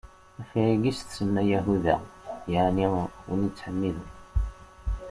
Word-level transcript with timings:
Ɣef 0.39 0.49
wayagi 0.55 0.89
i 0.91 0.93
s-tsemma 0.99 1.41
Yahuda, 1.51 1.95
yeɛni 2.51 2.87
win 3.27 3.45
yettḥemmiden. 3.47 4.09